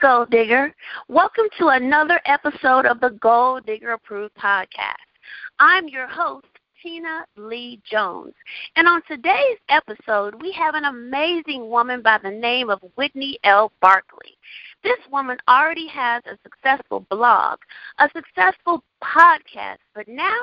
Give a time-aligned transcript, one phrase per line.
[0.00, 0.74] Gold Digger.
[1.08, 4.94] Welcome to another episode of the Gold Digger Approved Podcast.
[5.58, 6.46] I'm your host,
[6.82, 8.34] Tina Lee Jones.
[8.76, 13.72] And on today's episode, we have an amazing woman by the name of Whitney L.
[13.80, 14.36] Barkley.
[14.84, 17.58] This woman already has a successful blog,
[17.98, 20.40] a successful podcast, but now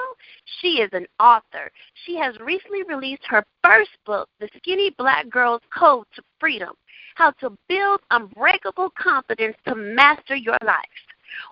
[0.60, 1.72] she is an author.
[2.06, 6.74] She has recently released her first book, The Skinny Black Girl's Code to Freedom
[7.16, 10.78] How to Build Unbreakable Confidence to Master Your Life.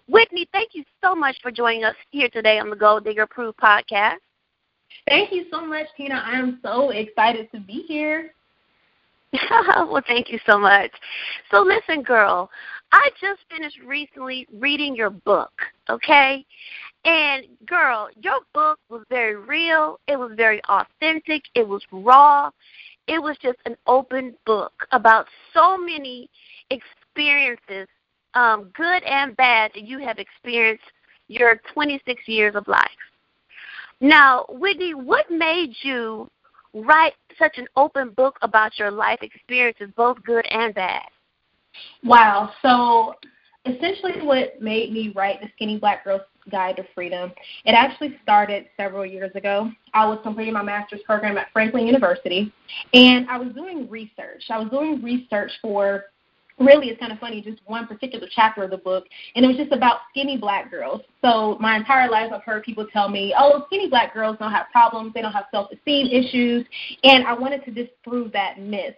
[0.08, 3.58] Whitney, thank you so much for joining us here today on the Gold Digger Approved
[3.58, 4.17] podcast.
[5.08, 6.22] Thank you so much, Tina.
[6.26, 8.34] I am so excited to be here.
[9.77, 10.91] well, thank you so much.
[11.50, 12.50] So, listen, girl,
[12.91, 15.52] I just finished recently reading your book,
[15.89, 16.45] okay?
[17.05, 20.00] And, girl, your book was very real.
[20.08, 21.44] It was very authentic.
[21.55, 22.52] It was raw.
[23.12, 26.30] It was just an open book about so many
[26.70, 27.90] experiences,
[28.36, 30.86] um, good and bad, that you have experienced
[31.28, 32.88] your 26 years of life.
[34.00, 36.31] Now, Whitney, what made you
[36.73, 41.03] write such an open book about your life experiences, both good and bad?
[42.06, 42.52] Wow.
[42.62, 43.16] So,
[43.66, 47.31] essentially, what made me write the Skinny Black Girl's Guide to Freedom,
[47.66, 49.70] it actually started several years ago.
[49.94, 52.52] I was completing my master's program at Franklin University,
[52.94, 54.44] and I was doing research.
[54.50, 56.06] I was doing research for
[56.59, 59.58] really it's kind of funny just one particular chapter of the book and it was
[59.58, 63.64] just about skinny black girls so my entire life i've heard people tell me oh
[63.67, 66.66] skinny black girls don't have problems they don't have self esteem issues
[67.03, 68.95] and i wanted to disprove that myth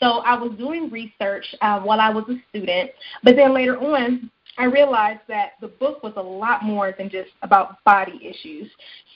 [0.00, 2.90] so i was doing research uh, while i was a student
[3.22, 7.30] but then later on I realized that the book was a lot more than just
[7.42, 8.70] about body issues.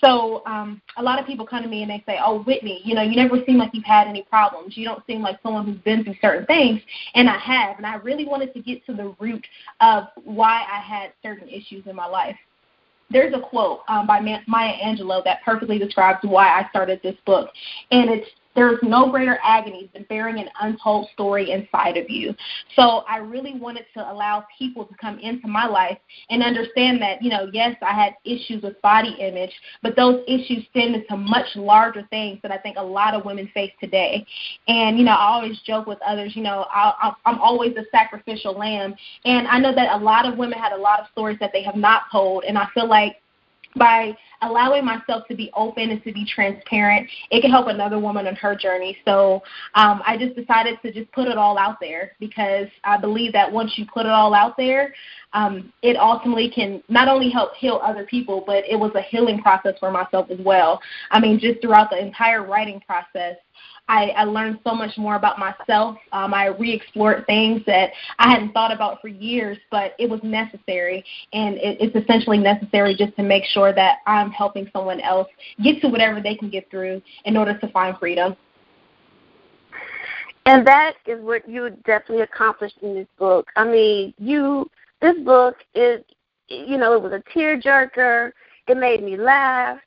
[0.05, 2.95] So um, a lot of people come to me and they say, "Oh, Whitney, you
[2.95, 4.77] know, you never seem like you've had any problems.
[4.77, 6.81] You don't seem like someone who's been through certain things."
[7.15, 9.47] And I have, and I really wanted to get to the root
[9.81, 12.37] of why I had certain issues in my life.
[13.11, 17.51] There's a quote um, by Maya Angelou that perfectly describes why I started this book,
[17.91, 18.29] and it's
[18.59, 22.35] there is no greater agony than bearing an untold story inside of you.
[22.75, 25.97] So I really wanted to allow people to come into my life
[26.29, 30.67] and understand that, you know, yes, I had issues with body image, but those issues
[30.71, 34.27] stem into much larger things that I think a lot of women face today.
[34.67, 38.55] And, you know, I always joke with others, you know, I, I'm always a sacrificial
[38.55, 38.97] lamb.
[39.25, 41.63] And I know that a lot of women had a lot of stories that they
[41.63, 42.43] have not told.
[42.43, 43.19] And I feel like
[43.77, 48.27] by allowing myself to be open and to be transparent, it can help another woman
[48.27, 48.97] on her journey.
[49.05, 49.43] So
[49.75, 53.51] um, I just decided to just put it all out there because I believe that
[53.51, 54.95] once you put it all out there,
[55.33, 59.43] um, it ultimately can not only help heal other people, but it was a healing
[59.43, 60.81] process for myself as well.
[61.11, 63.37] I mean, just throughout the entire writing process,
[63.89, 65.97] I, I learned so much more about myself.
[66.13, 71.05] Um, I re-explored things that I hadn't thought about for years, but it was necessary,
[71.33, 75.29] and it, it's essentially necessary just to make sure that I'm helping someone else
[75.63, 78.37] get to whatever they can get through in order to find freedom.
[80.45, 83.49] And that is what you definitely accomplished in this book.
[83.57, 86.03] I mean, you this book is,
[86.49, 88.33] you know, it was a tearjerker.
[88.67, 89.79] It made me laugh,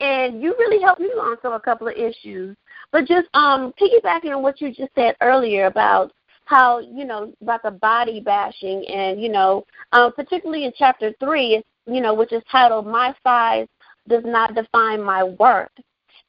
[0.00, 2.56] and you really helped me on some a couple of issues.
[2.92, 6.12] But just um, piggybacking on what you just said earlier about
[6.44, 11.62] how you know about the body bashing, and you know, um, particularly in chapter three,
[11.86, 13.66] you know, which is titled "My Size
[14.08, 15.70] Does Not Define My Worth."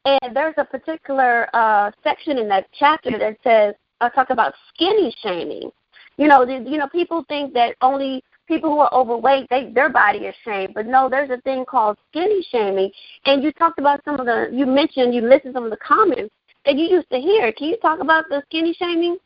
[0.06, 5.14] And there's a particular uh, section in that chapter that says, "I talk about skinny
[5.22, 5.70] shaming."
[6.16, 9.90] You know, the, you know, people think that only people who are overweight, they their
[9.90, 10.72] body is shamed.
[10.74, 12.90] But no, there's a thing called skinny shaming.
[13.26, 16.34] And you talked about some of the you mentioned you listed some of the comments
[16.64, 17.52] that you used to hear.
[17.52, 19.18] Can you talk about the skinny shaming?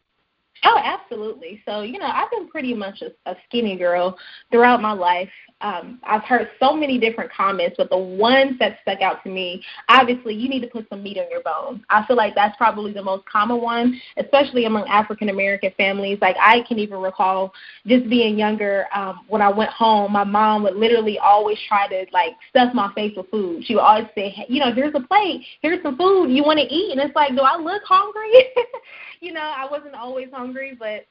[0.65, 1.63] Oh, absolutely.
[1.65, 4.19] So, you know, I've been pretty much a, a skinny girl
[4.51, 5.31] throughout my life.
[5.61, 9.63] Um, I've heard so many different comments, but the ones that stuck out to me,
[9.89, 11.83] obviously, you need to put some meat on your bones.
[11.91, 16.19] I feel like that's probably the most common one, especially among African American families.
[16.21, 17.53] Like I can even recall
[17.87, 22.07] just being younger, um, when I went home, my mom would literally always try to
[22.13, 23.65] like stuff my face with food.
[23.65, 26.61] She would always say, hey, you know, here's a plate, here's some food you want
[26.61, 28.33] to eat, and it's like, do I look hungry?
[29.21, 31.05] you know, I wasn't always hungry, but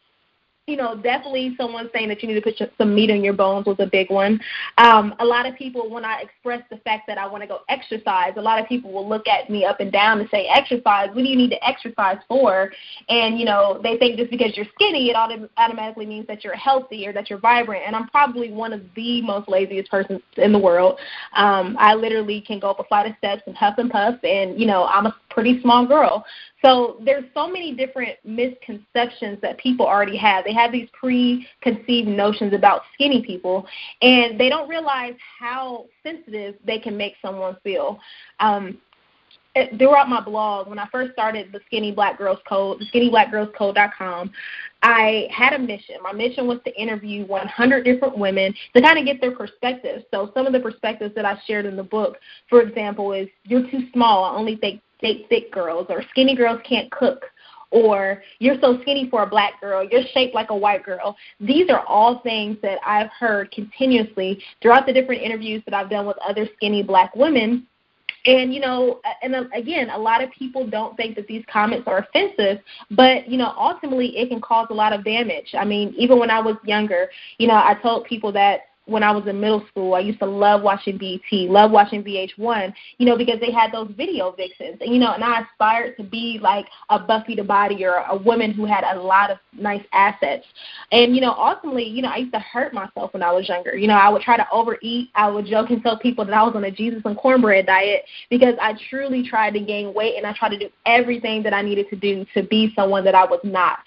[0.67, 3.65] you know, definitely someone saying that you need to put some meat on your bones
[3.65, 4.37] was a big one.
[4.77, 7.59] Um, a lot of people, when I express the fact that I want to go
[7.69, 11.07] exercise, a lot of people will look at me up and down and say, exercise,
[11.13, 12.69] what do you need to exercise for?
[13.07, 16.55] And, you know, they think just because you're skinny, it autom- automatically means that you're
[16.55, 17.83] healthy or that you're vibrant.
[17.87, 20.99] And I'm probably one of the most laziest persons in the world.
[21.33, 24.59] Um, I literally can go up a flight of steps and huff and puff, and,
[24.59, 26.25] you know, I'm a pretty small girl.
[26.67, 30.43] So there's so many different misconceptions that people already have.
[30.43, 33.65] They have these preconceived notions about skinny people,
[34.01, 37.99] and they don't realize how sensitive they can make someone feel.
[38.41, 38.79] Um,
[39.77, 44.31] throughout my blog, when I first started the Skinny Black Girls Code, skinnyblackgirlscode.com,
[44.83, 45.95] I had a mission.
[46.03, 50.03] My mission was to interview 100 different women to kind of get their perspectives.
[50.11, 52.17] So some of the perspectives that I shared in the book,
[52.49, 54.25] for example, is you're too small.
[54.25, 57.25] I only date, date thick girls, or skinny girls can't cook,
[57.71, 61.15] or you're so skinny for a black girl, you're shaped like a white girl.
[61.39, 66.05] These are all things that I've heard continuously throughout the different interviews that I've done
[66.05, 67.67] with other skinny black women
[68.27, 71.87] and you know, and uh, again, a lot of people don't think that these comments
[71.87, 72.61] are offensive,
[72.91, 75.55] but you know, ultimately it can cause a lot of damage.
[75.57, 79.11] I mean, even when I was younger, you know, I told people that when I
[79.11, 79.93] was in middle school.
[79.93, 83.91] I used to love watching BET, love watching VH1, you know, because they had those
[83.95, 84.77] video vixens.
[84.81, 88.17] And, you know, and I aspired to be like a Buffy the Body or a
[88.17, 90.45] woman who had a lot of nice assets.
[90.91, 93.75] And, you know, ultimately, you know, I used to hurt myself when I was younger.
[93.75, 95.09] You know, I would try to overeat.
[95.15, 98.03] I would joke and tell people that I was on a Jesus and cornbread diet
[98.29, 101.61] because I truly tried to gain weight and I tried to do everything that I
[101.61, 103.79] needed to do to be someone that I was not.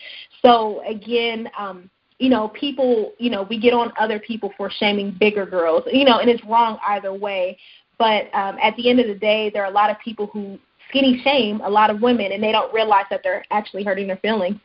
[0.42, 5.16] So again, um, you know, people, you know, we get on other people for shaming
[5.18, 7.56] bigger girls, you know, and it's wrong either way.
[7.98, 10.58] But um, at the end of the day, there are a lot of people who
[10.90, 14.18] skinny shame a lot of women, and they don't realize that they're actually hurting their
[14.18, 14.56] feelings.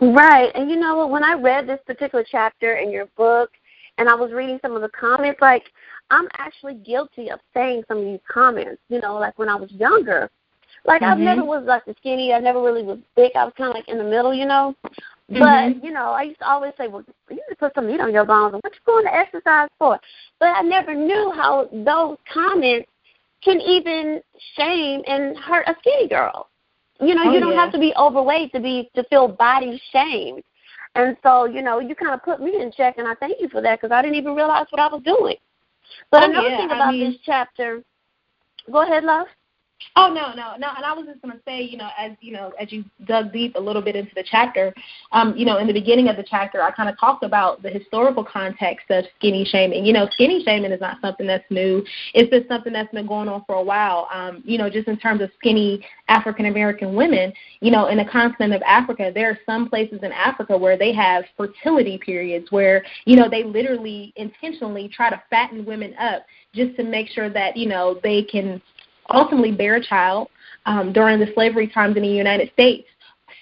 [0.00, 1.10] Right, and you know what?
[1.10, 3.50] When I read this particular chapter in your book,
[3.98, 5.64] and I was reading some of the comments, like
[6.10, 8.80] I'm actually guilty of saying some of these comments.
[8.88, 10.30] You know, like when I was younger,
[10.84, 11.20] like mm-hmm.
[11.20, 12.32] I never was like the skinny.
[12.32, 13.32] I never really was big.
[13.34, 14.74] I was kind of like in the middle, you know.
[15.30, 15.78] Mm-hmm.
[15.78, 18.00] But you know, I used to always say, "Well, you need to put some meat
[18.00, 19.98] on your bones." What you going to exercise for?
[20.40, 22.88] But I never knew how those comments
[23.42, 24.20] can even
[24.56, 26.48] shame and hurt a skinny girl.
[27.00, 27.64] You know, oh, you don't yeah.
[27.64, 30.42] have to be overweight to be to feel body shamed.
[30.96, 33.48] And so, you know, you kind of put me in check, and I thank you
[33.48, 35.36] for that because I didn't even realize what I was doing.
[36.10, 36.56] But oh, another yeah.
[36.56, 37.82] thing about I mean, this chapter,
[38.70, 39.28] go ahead, love.
[39.96, 40.68] Oh no, no, no.
[40.76, 43.54] And I was just gonna say, you know, as you know, as you dug deep
[43.56, 44.72] a little bit into the chapter,
[45.12, 47.70] um, you know, in the beginning of the chapter, I kind of talked about the
[47.70, 49.84] historical context of skinny shaming.
[49.84, 51.84] You know, skinny shaming is not something that's new.
[52.14, 54.08] It's just something that's been going on for a while.
[54.12, 58.04] Um, you know, just in terms of skinny African American women, you know, in the
[58.04, 62.84] continent of Africa, there are some places in Africa where they have fertility periods where,
[63.06, 66.24] you know, they literally intentionally try to fatten women up
[66.54, 68.60] just to make sure that, you know, they can
[69.12, 70.28] ultimately bear a child
[70.66, 72.86] um, during the slavery times in the United States.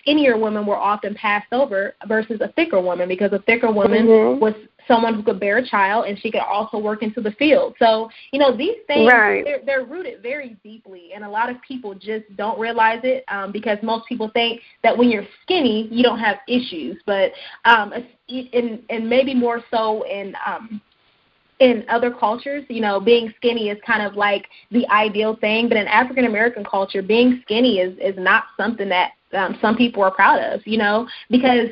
[0.03, 4.41] Skinnier women were often passed over versus a thicker woman because a thicker woman mm-hmm.
[4.41, 4.55] was
[4.87, 7.75] someone who could bear a child and she could also work into the field.
[7.79, 9.45] So, you know, these things right.
[9.45, 13.53] they're, they're rooted very deeply and a lot of people just don't realize it um,
[13.53, 17.33] because most people think that when you're skinny, you don't have issues, but
[17.67, 17.93] um
[18.29, 20.81] and and maybe more so in um
[21.61, 25.77] in other cultures, you know, being skinny is kind of like the ideal thing, but
[25.77, 30.11] in African American culture, being skinny is is not something that um, some people are
[30.11, 31.69] proud of, you know, because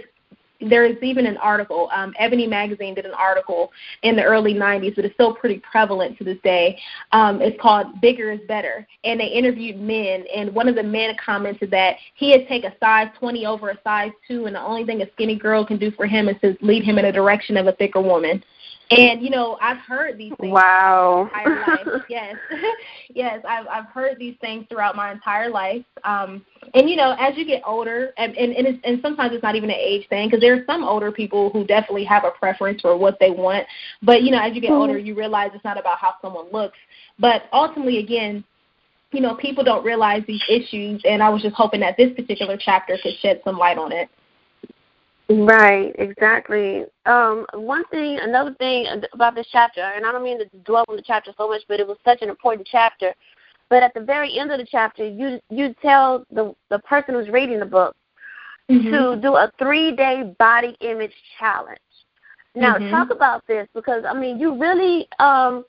[0.60, 1.88] there is even an article.
[1.92, 3.70] Um, Ebony Magazine did an article
[4.02, 6.78] in the early 90s, but it's still pretty prevalent to this day.
[7.12, 11.14] Um, it's called "Bigger Is Better," and they interviewed men, and one of the men
[11.24, 14.84] commented that he had taken a size 20 over a size two, and the only
[14.84, 17.56] thing a skinny girl can do for him is to lead him in a direction
[17.56, 18.42] of a thicker woman.
[18.90, 21.28] And you know, I've heard these things wow.
[21.32, 22.02] my entire life.
[22.08, 22.36] yes,
[23.14, 25.84] yes, I've I've heard these things throughout my entire life.
[26.04, 29.42] Um, and you know, as you get older, and and and, it's, and sometimes it's
[29.42, 32.30] not even an age thing because there are some older people who definitely have a
[32.30, 33.66] preference for what they want.
[34.02, 34.80] But you know, as you get mm-hmm.
[34.80, 36.78] older, you realize it's not about how someone looks,
[37.18, 38.44] but ultimately, again,
[39.12, 41.00] you know, people don't realize these issues.
[41.04, 44.08] And I was just hoping that this particular chapter could shed some light on it.
[45.28, 46.84] Right, exactly.
[47.04, 50.94] Um, one thing, another thing about this chapter, and I don't mean to dwell on
[50.94, 53.12] the chapter so much, but it was such an important chapter.
[53.68, 57.28] But at the very end of the chapter, you you tell the the person who's
[57.28, 57.96] reading the book
[58.70, 58.92] mm-hmm.
[58.92, 61.80] to do a three day body image challenge.
[62.54, 62.90] Now, mm-hmm.
[62.90, 65.64] talk about this because I mean, you really um,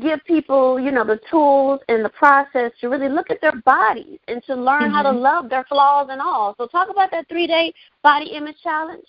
[0.00, 4.18] give people, you know, the tools and the process to really look at their bodies
[4.28, 4.94] and to learn mm-hmm.
[4.94, 6.54] how to love their flaws and all.
[6.58, 7.72] So talk about that three day
[8.02, 9.06] body image challenge.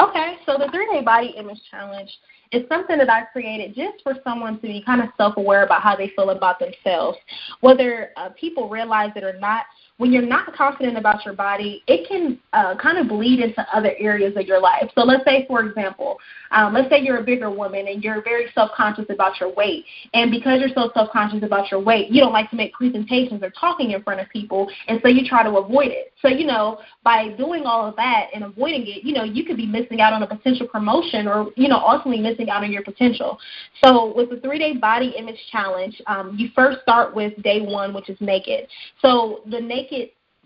[0.00, 2.10] Okay, so the three day body image challenge
[2.50, 5.82] is something that I created just for someone to be kind of self aware about
[5.82, 7.18] how they feel about themselves.
[7.60, 9.64] Whether uh, people realize it or not,
[10.02, 13.92] when you're not confident about your body, it can uh, kind of bleed into other
[14.00, 14.90] areas of your life.
[14.96, 16.18] So let's say, for example,
[16.50, 20.28] um, let's say you're a bigger woman and you're very self-conscious about your weight, and
[20.32, 23.92] because you're so self-conscious about your weight, you don't like to make presentations or talking
[23.92, 26.12] in front of people, and so you try to avoid it.
[26.20, 29.56] So you know, by doing all of that and avoiding it, you know, you could
[29.56, 32.82] be missing out on a potential promotion, or you know, ultimately missing out on your
[32.82, 33.38] potential.
[33.84, 38.10] So with the three-day body image challenge, um, you first start with day one, which
[38.10, 38.66] is naked.
[39.00, 39.91] So the naked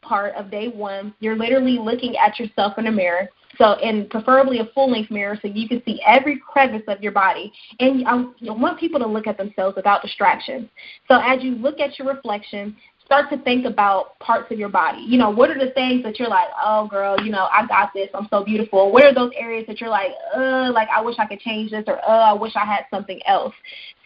[0.03, 3.29] part of day one, you're literally looking at yourself in a mirror.
[3.59, 7.13] So, and preferably a full length mirror so you can see every crevice of your
[7.13, 7.51] body.
[7.81, 10.69] And I want people to look at themselves without distractions.
[11.09, 12.77] So, as you look at your reflection,
[13.07, 15.01] start to think about parts of your body.
[15.01, 17.95] You know, what are the things that you're like, oh, girl, you know, I got
[17.95, 18.09] this.
[18.13, 18.93] I'm so beautiful.
[18.93, 21.85] What are those areas that you're like, uh, like I wish I could change this,
[21.87, 23.55] or uh, I wish I had something else.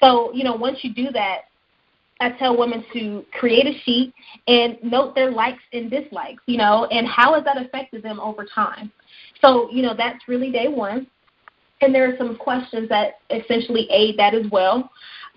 [0.01, 1.47] So, you know, once you do that,
[2.21, 4.13] I tell women to create a sheet
[4.47, 8.45] and note their likes and dislikes, you know, and how has that affected them over
[8.45, 8.93] time.
[9.43, 11.07] So, you know, that's really day one.
[11.81, 14.91] And there are some questions that essentially aid that as well.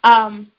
[0.03, 0.51] Um,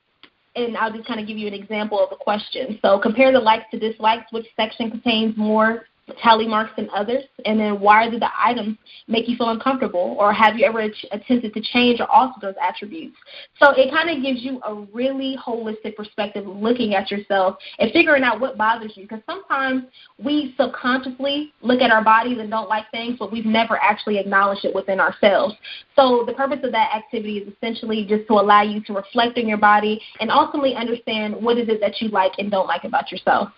[0.56, 2.78] and I'll just kind of give you an example of a question.
[2.80, 4.32] So compare the likes to dislikes.
[4.32, 5.86] Which section contains more
[6.22, 7.24] tally marks than others?
[7.44, 8.76] And then why did the items
[9.08, 10.16] make you feel uncomfortable?
[10.18, 13.16] Or have you ever attempted to change or alter those attributes?
[13.60, 18.22] So it kind of gives you a really holistic perspective looking at yourself and figuring
[18.22, 19.04] out what bothers you.
[19.04, 19.84] Because sometimes
[20.22, 24.64] we subconsciously look at our bodies and don't like things, but we've never actually acknowledged
[24.64, 25.54] it within ourselves.
[25.96, 29.48] So the purpose of that activity is essentially just to allow you to reflect on
[29.48, 33.10] your body and ultimately understand what is it that you like and don't like about
[33.10, 33.50] yourself.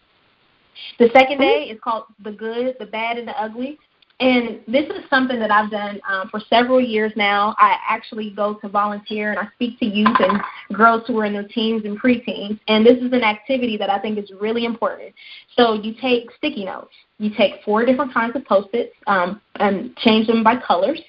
[0.98, 3.78] The second day is called The Good, the Bad, and the Ugly.
[4.18, 7.54] And this is something that I've done um, for several years now.
[7.58, 10.40] I actually go to volunteer and I speak to youth and
[10.72, 12.58] girls who are in their teens and preteens.
[12.68, 15.14] And this is an activity that I think is really important.
[15.54, 16.94] So you take sticky notes.
[17.18, 21.00] You take four different kinds of post-its um, and change them by colors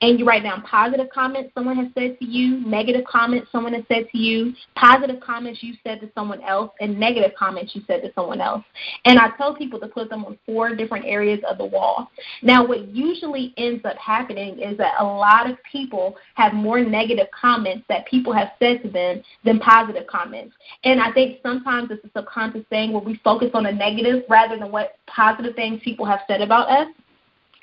[0.00, 3.84] and you write down positive comments someone has said to you, negative comments someone has
[3.88, 8.02] said to you, positive comments you said to someone else, and negative comments you said
[8.02, 8.64] to someone else.
[9.04, 12.10] And I tell people to put them on four different areas of the wall.
[12.42, 17.28] Now, what usually ends up happening is that a lot of people have more negative
[17.38, 20.54] comments that people have said to them than positive comments.
[20.84, 24.58] And I think sometimes it's a subconscious thing where we focus on the negative rather
[24.58, 26.88] than what positive things people have said about us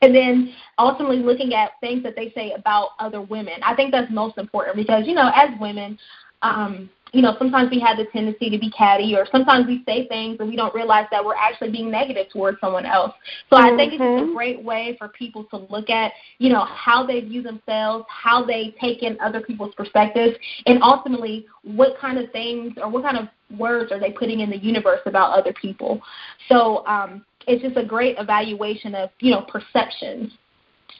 [0.01, 3.55] and then ultimately looking at things that they say about other women.
[3.63, 5.97] I think that's most important because, you know, as women,
[6.41, 10.07] um, you know, sometimes we have the tendency to be catty or sometimes we say
[10.07, 13.13] things and we don't realize that we're actually being negative towards someone else.
[13.49, 13.73] So mm-hmm.
[13.73, 14.35] I think it's a mm-hmm.
[14.35, 18.75] great way for people to look at, you know, how they view themselves, how they
[18.79, 20.37] take in other people's perspectives,
[20.67, 23.27] and ultimately what kind of things or what kind of
[23.57, 26.01] words are they putting in the universe about other people.
[26.47, 30.31] So um, it's just a great evaluation of, you know, perceptions.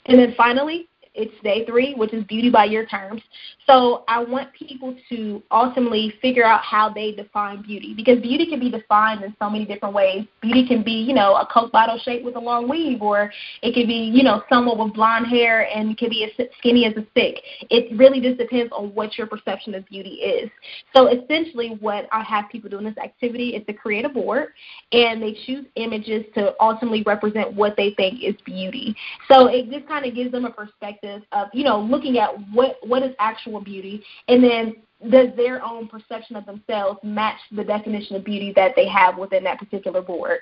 [0.05, 0.87] And then finally,
[1.19, 3.21] it's day three, which is beauty by your terms.
[3.67, 8.59] So I want people to ultimately figure out how they define beauty because beauty can
[8.59, 10.25] be defined in so many different ways.
[10.41, 13.73] Beauty can be, you know, a Coke bottle shape with a long weave, or it
[13.73, 17.05] could be, you know, someone with blonde hair and can be as skinny as a
[17.11, 17.41] stick.
[17.69, 20.49] It really just depends on what your perception of beauty is.
[20.95, 24.47] So essentially, what I have people do in this activity is to create a board
[24.93, 28.95] and they choose images to ultimately represent what they think is beauty.
[29.29, 32.77] So it just kind of gives them a perspective of, you know, looking at what
[32.83, 34.75] what is actual beauty, and then
[35.09, 39.43] does their own perception of themselves match the definition of beauty that they have within
[39.45, 40.39] that particular board?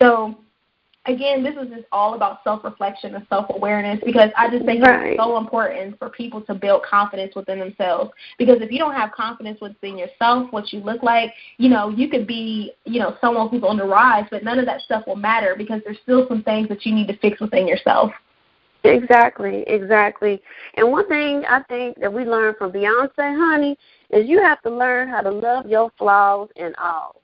[0.00, 0.38] So
[1.06, 4.84] again, this is just all about self reflection and self awareness because I just think
[4.84, 5.12] right.
[5.12, 8.10] it's so important for people to build confidence within themselves.
[8.38, 12.08] Because if you don't have confidence within yourself, what you look like, you know, you
[12.08, 15.16] could be, you know, someone who's on the rise, but none of that stuff will
[15.16, 18.12] matter because there's still some things that you need to fix within yourself.
[18.88, 20.42] Exactly, exactly.
[20.74, 23.76] And one thing I think that we learned from Beyonce, honey,
[24.10, 27.16] is you have to learn how to love your flaws and all.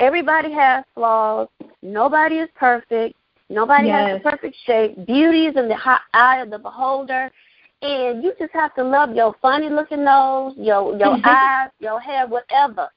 [0.00, 1.48] Everybody has flaws.
[1.82, 3.16] Nobody is perfect.
[3.48, 4.10] Nobody yes.
[4.10, 5.06] has a perfect shape.
[5.06, 5.76] Beauty is in the
[6.14, 7.30] eye of the beholder.
[7.80, 12.26] And you just have to love your funny looking nose, your your eyes, your hair,
[12.26, 12.88] whatever.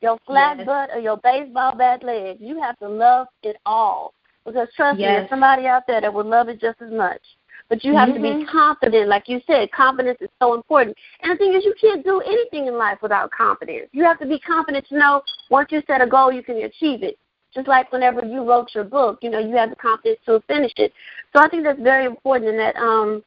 [0.00, 0.66] Your flat yes.
[0.66, 2.38] butt or your baseball bat legs.
[2.40, 4.14] You have to love it all.
[4.44, 5.08] Because trust yes.
[5.08, 7.20] me, there's somebody out there that would love it just as much.
[7.68, 8.22] But you have mm-hmm.
[8.22, 8.50] to be mm-hmm.
[8.50, 9.70] confident, like you said.
[9.72, 10.96] Confidence is so important.
[11.22, 13.88] And the thing is, you can't do anything in life without confidence.
[13.92, 17.02] You have to be confident to know once you set a goal, you can achieve
[17.02, 17.18] it.
[17.54, 20.72] Just like whenever you wrote your book, you know, you have the confidence to finish
[20.76, 20.92] it.
[21.34, 22.50] So I think that's very important.
[22.50, 23.22] And that um,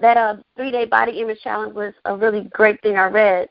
[0.00, 3.48] that uh, three day body image challenge was a really great thing I read.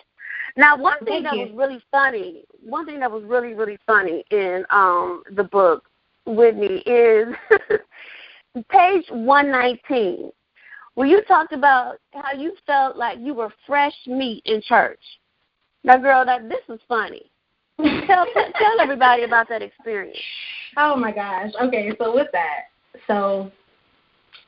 [0.58, 1.42] Now, one thing Thank that you.
[1.48, 5.84] was really funny one thing that was really really funny in um the book,
[6.26, 7.28] Whitney, is
[8.64, 10.32] page one nineteen,
[10.96, 15.00] where you talked about how you felt like you were fresh meat in church.
[15.84, 17.32] Now, girl, that this is funny.
[17.78, 20.18] tell tell everybody about that experience.
[20.78, 21.52] Oh my gosh.
[21.62, 22.66] Okay, so with that,
[23.08, 23.52] so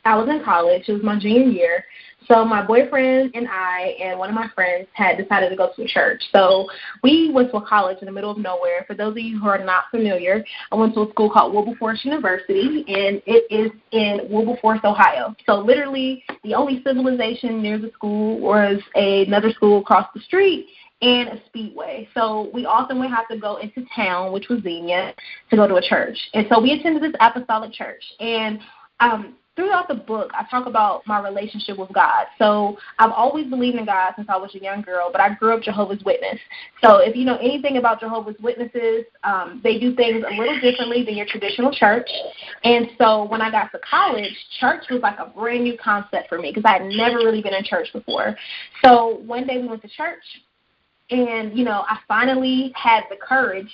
[0.06, 0.84] I was in college.
[0.88, 1.86] It was my junior year.
[2.28, 5.84] So my boyfriend and I and one of my friends had decided to go to
[5.84, 6.22] a church.
[6.34, 6.68] So
[7.04, 8.84] we went to a college in the middle of nowhere.
[8.86, 12.04] For those of you who are not familiar, I went to a school called Wilberforce
[12.04, 15.36] University, and it is in Wilberforce, Ohio.
[15.46, 20.68] So literally, the only civilization near the school was another school across the street
[21.02, 22.10] and a speedway.
[22.14, 25.14] So we often would have to go into town, which was Xenia,
[25.50, 26.18] to go to a church.
[26.34, 28.04] And so we attended this apostolic church.
[28.20, 28.60] And
[29.00, 32.28] um, throughout the book, I talk about my relationship with God.
[32.38, 35.56] So I've always believed in God since I was a young girl, but I grew
[35.56, 36.40] up Jehovah's Witness.
[36.82, 41.04] So if you know anything about Jehovah's Witnesses, um, they do things a little differently
[41.04, 42.08] than your traditional church.
[42.64, 46.38] And so when I got to college, church was like a brand new concept for
[46.38, 48.38] me because I had never really been in church before.
[48.86, 50.24] So one day we went to church
[51.10, 53.72] and, you know, I finally had the courage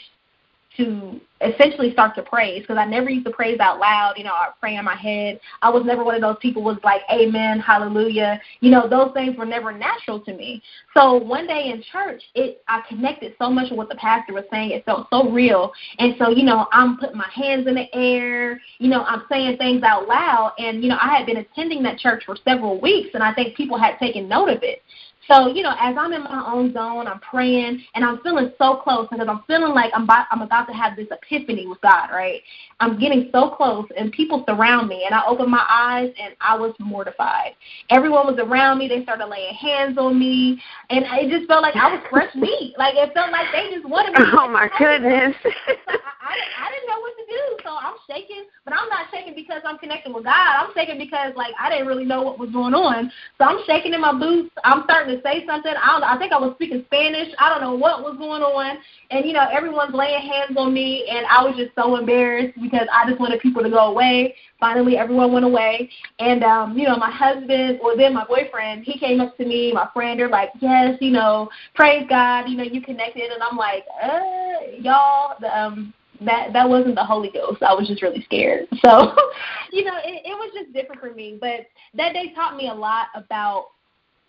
[0.78, 4.14] to essentially start to praise because I never used to praise out loud.
[4.18, 5.40] You know, I pray in my head.
[5.62, 8.42] I was never one of those people was like, Amen, hallelujah.
[8.62, 10.62] You know, those things were never natural to me.
[10.96, 14.46] So one day in church, it I connected so much with what the pastor was
[14.52, 14.72] saying.
[14.72, 15.72] It felt so real.
[16.00, 19.58] And so, you know, I'm putting my hands in the air, you know, I'm saying
[19.58, 20.54] things out loud.
[20.58, 23.56] And, you know, I had been attending that church for several weeks and I think
[23.56, 24.82] people had taken note of it.
[25.28, 28.76] So, you know, as I'm in my own zone, I'm praying and I'm feeling so
[28.84, 32.10] close because I'm feeling like I'm about, I'm about to have this epiphany with God,
[32.12, 32.42] right?
[32.80, 36.58] I'm getting so close and people surround me and I open my eyes and I
[36.58, 37.56] was mortified.
[37.90, 38.88] Everyone was around me.
[38.88, 42.76] They started laying hands on me and it just felt like I was fresh meat.
[42.78, 44.26] Like it felt like they just wanted me.
[44.34, 45.36] Oh my goodness.
[45.44, 45.50] so
[45.88, 47.44] I, I, I didn't know what to do.
[47.64, 48.46] So I'm shaking,
[48.84, 50.34] I'm not shaking because I'm connected with God.
[50.36, 53.12] I'm shaking because like I didn't really know what was going on.
[53.38, 54.54] So I'm shaking in my boots.
[54.64, 55.72] I'm starting to say something.
[55.72, 56.04] I don't.
[56.04, 57.34] I think I was speaking Spanish.
[57.40, 58.78] I don't know what was going on,
[59.12, 62.88] and you know everyone's laying hands on me, and I was just so embarrassed because
[62.92, 64.36] I just wanted people to go away.
[64.60, 69.00] Finally, everyone went away, and um, you know my husband, or then my boyfriend, he
[69.00, 69.72] came up to me.
[69.72, 73.56] My friend, they're like, "Yes, you know, praise God, you know, you connected," and I'm
[73.56, 77.64] like, "Uh, y'all, the um." That that wasn't the Holy Ghost.
[77.64, 78.68] I was just really scared.
[78.84, 79.16] So,
[79.72, 81.38] you know, it, it was just different for me.
[81.40, 83.68] But that day taught me a lot about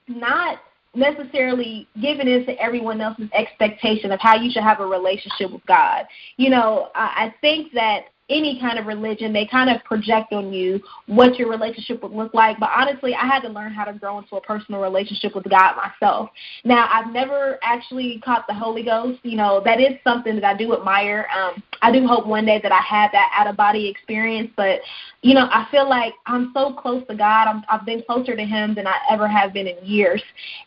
[0.09, 0.59] not
[0.94, 5.64] necessarily giving in to everyone else's expectation of how you should have a relationship with
[5.66, 6.05] God.
[6.37, 10.51] You know, I, I think that any kind of religion, they kind of project on
[10.51, 12.59] you what your relationship would look like.
[12.59, 15.75] But honestly, I had to learn how to grow into a personal relationship with God
[15.77, 16.31] myself.
[16.65, 19.21] Now, I've never actually caught the Holy Ghost.
[19.25, 21.27] You know, that is something that I do admire.
[21.37, 24.51] Um, I do hope one day that I have that out of body experience.
[24.57, 24.81] But,
[25.21, 27.47] you know, I feel like I'm so close to God.
[27.47, 30.23] I'm, I've been closer to Him than I ever have been in years.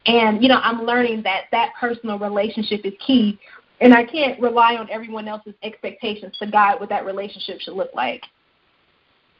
[0.05, 3.39] And, you know, I'm learning that that personal relationship is key
[3.79, 7.91] and I can't rely on everyone else's expectations to guide what that relationship should look
[7.93, 8.23] like.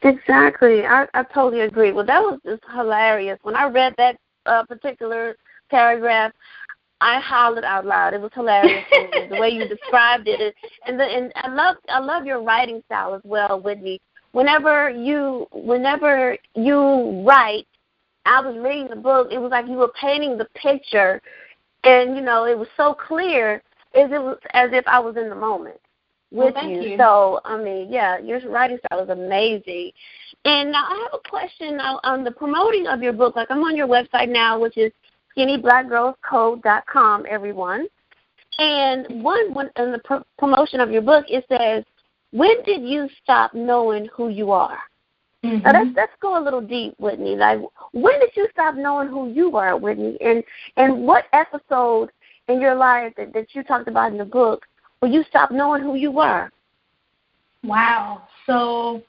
[0.04, 0.86] Exactly.
[0.86, 1.91] I, I totally agree.
[1.91, 3.39] Well, that was just hilarious.
[3.41, 5.36] When I read that uh, particular
[5.71, 6.32] paragraph,
[7.02, 8.13] I hollered out loud.
[8.13, 12.26] It was hilarious the way you described it, and the, and I love I love
[12.26, 14.00] your writing style as well, Whitney.
[14.32, 17.67] Whenever you whenever you write,
[18.26, 19.28] I was reading the book.
[19.32, 21.21] It was like you were painting the picture,
[21.84, 23.62] and you know it was so clear
[23.93, 25.80] is it was as if I was in the moment
[26.32, 26.82] with well, you.
[26.82, 26.97] you.
[26.97, 29.91] So I mean, yeah, your writing style is amazing.
[30.45, 33.36] And now I have a question on the promoting of your book.
[33.36, 34.91] Like I'm on your website now, which is
[35.38, 37.26] skinnyblackgirlscode.com.
[37.30, 37.88] Everyone,
[38.60, 41.84] and one when in the pro- promotion of your book, it says,
[42.32, 44.80] "When did you stop knowing who you are?"
[45.43, 45.63] Mm-hmm.
[45.63, 47.36] Now let's let's go a little deep, Whitney.
[47.36, 47.60] Like,
[47.93, 50.17] when did you stop knowing who you are, Whitney?
[50.19, 50.43] And
[50.78, 52.10] and what episode
[52.47, 54.65] in your life that, that you talked about in the book
[54.99, 56.49] where you stopped knowing who you were?
[57.63, 58.27] Wow.
[58.45, 59.03] So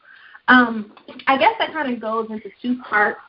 [0.49, 0.93] um,
[1.27, 3.21] I guess that kind of goes into two parts.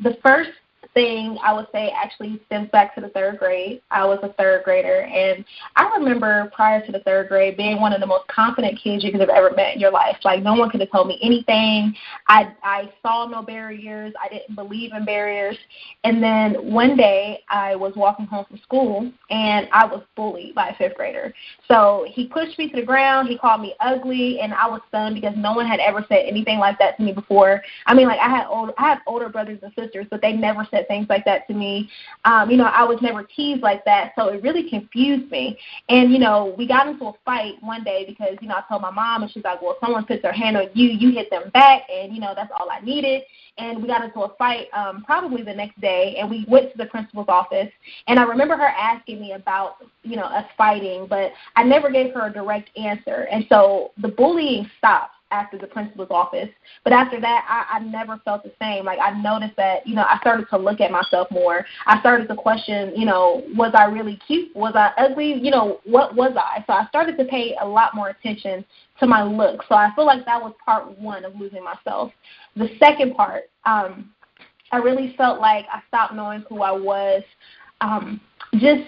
[0.00, 0.50] The first
[0.94, 3.82] thing I would say actually stems back to the third grade.
[3.90, 5.44] I was a third grader, and
[5.76, 9.10] I remember prior to the third grade being one of the most confident kids you
[9.10, 10.16] could have ever met in your life.
[10.24, 11.94] Like no one could have told me anything.
[12.28, 14.12] I I saw no barriers.
[14.22, 15.56] I didn't believe in barriers.
[16.04, 20.68] And then one day I was walking home from school, and I was bullied by
[20.68, 21.32] a fifth grader.
[21.68, 23.28] So he pushed me to the ground.
[23.28, 26.58] He called me ugly, and I was stunned because no one had ever said anything
[26.58, 27.62] like that to me before.
[27.86, 30.66] I mean, like I had old, I have older brothers and sisters, but they never
[30.70, 31.88] said said things like that to me.
[32.24, 35.58] Um, you know, I was never teased like that, so it really confused me.
[35.88, 38.82] And you know, we got into a fight one day because you know I told
[38.82, 41.30] my mom, and she's like, "Well, if someone puts their hand on you, you hit
[41.30, 43.22] them back," and you know that's all I needed.
[43.58, 46.78] And we got into a fight um, probably the next day, and we went to
[46.78, 47.68] the principal's office.
[48.06, 52.14] And I remember her asking me about you know us fighting, but I never gave
[52.14, 53.28] her a direct answer.
[53.30, 56.48] And so the bullying stopped after the principal's office.
[56.84, 58.84] But after that, I, I never felt the same.
[58.84, 61.64] Like I noticed that, you know, I started to look at myself more.
[61.86, 64.54] I started to question, you know, was I really cute?
[64.56, 65.34] Was I ugly?
[65.34, 66.64] You know, what was I?
[66.66, 68.64] So I started to pay a lot more attention
[68.98, 69.62] to my look.
[69.68, 72.12] So I feel like that was part one of losing myself.
[72.56, 74.10] The second part, um,
[74.72, 77.22] I really felt like I stopped knowing who I was.
[77.80, 78.20] Um,
[78.54, 78.82] just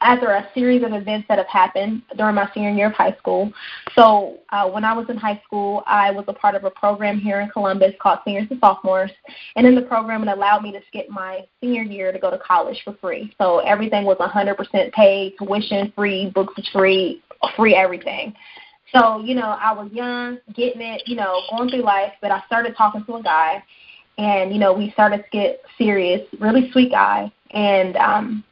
[0.00, 3.52] after a series of events that have happened during my senior year of high school.
[3.94, 7.18] So uh, when I was in high school, I was a part of a program
[7.18, 9.10] here in Columbus called Seniors and Sophomores.
[9.56, 12.38] And in the program, it allowed me to skip my senior year to go to
[12.38, 13.34] college for free.
[13.38, 17.22] So everything was 100% paid, tuition free, books free,
[17.56, 18.34] free everything.
[18.94, 22.42] So, you know, I was young, getting it, you know, going through life, but I
[22.46, 23.62] started talking to a guy
[24.18, 27.30] and, you know, we started to get serious, really sweet guy.
[27.50, 28.44] And um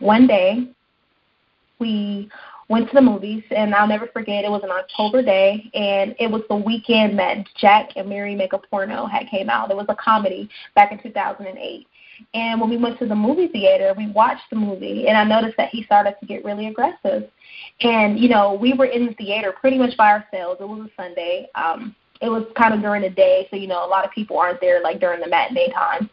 [0.00, 0.66] one day
[1.80, 2.30] we
[2.68, 4.44] went to the movies, and I'll never forget.
[4.44, 8.52] It was an October day, and it was the weekend that Zack and Miri Make
[8.52, 9.70] a Porno had came out.
[9.70, 11.86] It was a comedy back in 2008.
[12.34, 15.56] And when we went to the movie theater, we watched the movie, and I noticed
[15.56, 17.28] that he started to get really aggressive.
[17.80, 20.60] And you know, we were in the theater pretty much by ourselves.
[20.60, 21.48] It was a Sunday.
[21.56, 24.38] Um, it was kind of during the day, so you know, a lot of people
[24.38, 26.08] aren't there like during the matinee time.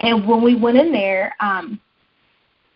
[0.00, 1.80] And when we went in there, um,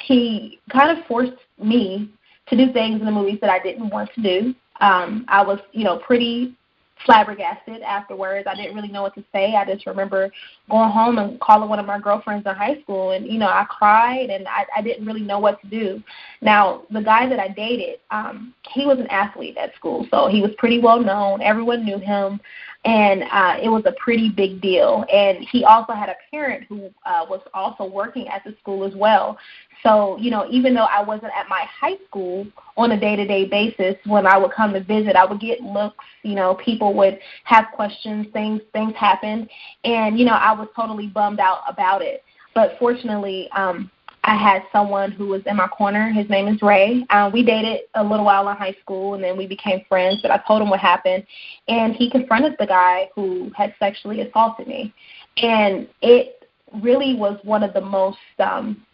[0.01, 2.11] he kind of forced me
[2.49, 4.55] to do things in the movies that I didn't want to do.
[4.81, 6.57] Um, I was, you know, pretty
[7.05, 8.47] flabbergasted afterwards.
[8.49, 9.55] I didn't really know what to say.
[9.55, 10.31] I just remember
[10.71, 13.65] going home and calling one of my girlfriends in high school, and you know, I
[13.69, 16.03] cried and I, I didn't really know what to do.
[16.41, 20.41] Now, the guy that I dated, um, he was an athlete at school, so he
[20.41, 21.43] was pretty well known.
[21.43, 22.41] Everyone knew him
[22.85, 25.05] and uh, it was a pretty big deal.
[25.13, 28.95] And he also had a parent who uh, was also working at the school as
[28.95, 29.39] well.
[29.83, 33.27] So, you know, even though I wasn't at my high school on a day to
[33.27, 36.95] day basis, when I would come to visit, I would get looks, you know, people
[36.95, 39.49] would have questions, things things happened
[39.85, 42.23] and, you know, I was totally bummed out about it.
[42.55, 43.91] But fortunately, um,
[44.25, 46.13] I had someone who was in my corner.
[46.13, 47.05] His name is Ray.
[47.11, 50.21] Um, we dated a little while in high school, and then we became friends.
[50.23, 51.27] But I told him what happened,
[51.67, 54.95] and he confronted the guy who had sexually assaulted me,
[55.39, 56.49] and it
[56.83, 58.19] really was one of the most.
[58.39, 58.85] Um,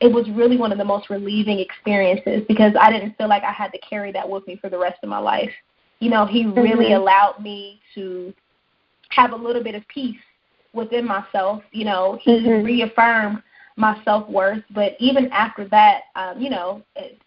[0.00, 3.52] it was really one of the most relieving experiences because I didn't feel like I
[3.52, 5.50] had to carry that with me for the rest of my life.
[5.98, 7.02] You know, he really mm-hmm.
[7.02, 8.32] allowed me to
[9.10, 10.20] have a little bit of peace
[10.72, 11.62] within myself.
[11.72, 12.64] You know, he mm-hmm.
[12.64, 13.42] reaffirmed
[13.76, 14.62] my self worth.
[14.72, 17.20] But even after that, um, you know, it,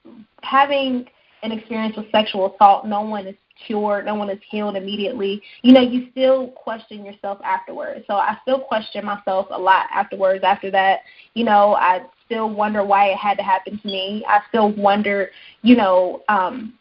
[0.43, 1.05] having
[1.43, 5.41] an experience with sexual assault, no one is cured, no one is healed immediately.
[5.62, 8.06] You know, you still question yourself afterwards.
[8.08, 10.43] So I still question myself a lot afterwards.
[10.43, 11.02] After that,
[11.34, 14.24] you know, I still wonder why it had to happen to me.
[14.28, 15.30] I still wonder,
[15.62, 16.74] you know, um,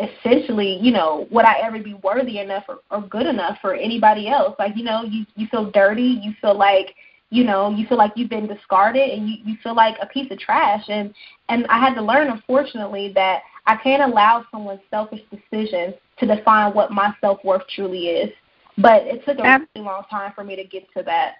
[0.00, 4.28] essentially, you know, would I ever be worthy enough or, or good enough for anybody
[4.28, 4.56] else?
[4.58, 6.94] Like, you know, you you feel dirty, you feel like
[7.30, 10.30] you know you feel like you've been discarded and you, you feel like a piece
[10.30, 11.12] of trash and
[11.48, 16.72] and i had to learn unfortunately that i can't allow someone's selfish decisions to define
[16.74, 18.32] what my self worth truly is.
[18.78, 21.36] But it took a really long time for me to get to that.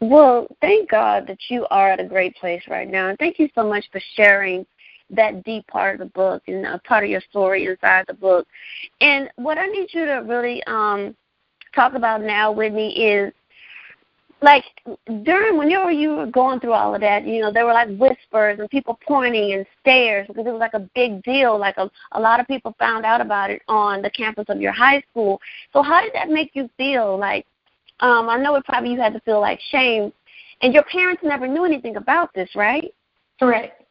[0.00, 3.08] Well thank god that you are at a great place right now.
[3.08, 4.66] And thank you so much for sharing
[5.10, 8.46] that deep part of the book and a part of your story inside the book.
[9.00, 11.14] And what i need you to really um
[11.74, 13.32] talk about now whitney is
[14.40, 14.64] like
[15.24, 17.72] during when you were you were going through all of that, you know, there were
[17.72, 21.58] like whispers and people pointing and stares because it was like a big deal.
[21.58, 24.72] Like a a lot of people found out about it on the campus of your
[24.72, 25.40] high school.
[25.72, 27.18] So how did that make you feel?
[27.18, 27.46] Like,
[28.00, 30.12] um, I know it probably you had to feel like shame,
[30.62, 32.94] and your parents never knew anything about this, right?
[33.40, 33.82] Correct.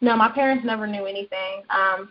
[0.00, 1.62] No, my parents never knew anything.
[1.68, 2.10] Um,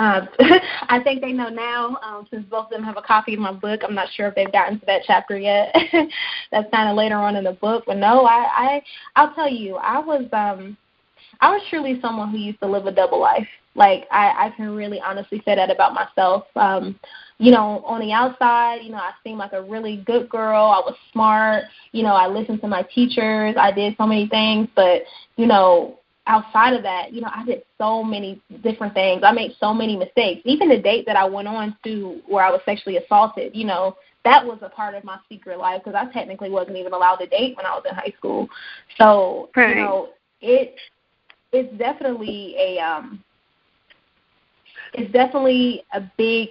[0.00, 0.24] uh,
[0.88, 3.52] I think they know now, um, since both of them have a copy of my
[3.52, 3.82] book.
[3.84, 5.76] I'm not sure if they've gotten to that chapter yet.
[6.50, 7.84] That's kind of later on in the book.
[7.86, 8.82] But no, I, I,
[9.16, 10.78] I'll tell you, I was, um,
[11.42, 13.46] I was truly someone who used to live a double life.
[13.74, 16.44] Like I, I can really honestly say that about myself.
[16.56, 16.98] Um,
[17.36, 20.64] you know, on the outside, you know, I seemed like a really good girl.
[20.64, 21.64] I was smart.
[21.92, 23.54] You know, I listened to my teachers.
[23.58, 25.02] I did so many things, but
[25.36, 25.99] you know,
[26.30, 29.22] outside of that, you know, I did so many different things.
[29.24, 30.42] I made so many mistakes.
[30.44, 33.96] Even the date that I went on to where I was sexually assaulted, you know,
[34.24, 37.26] that was a part of my secret life because I technically wasn't even allowed to
[37.26, 38.48] date when I was in high school.
[38.96, 39.70] So right.
[39.70, 40.76] you know, it
[41.52, 43.24] it's definitely a um
[44.94, 46.50] it's definitely a big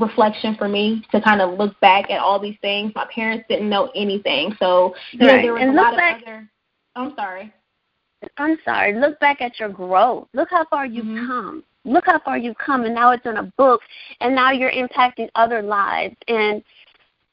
[0.00, 2.92] reflection for me to kind of look back at all these things.
[2.94, 5.36] My parents didn't know anything, so you right.
[5.36, 6.50] know there was and a lot back, of other.
[6.96, 7.52] I'm sorry.
[8.36, 8.94] I'm sorry.
[8.94, 10.28] Look back at your growth.
[10.32, 11.26] Look how far you've mm-hmm.
[11.26, 11.64] come.
[11.84, 13.82] Look how far you've come, and now it's in a book,
[14.20, 16.16] and now you're impacting other lives.
[16.28, 16.62] And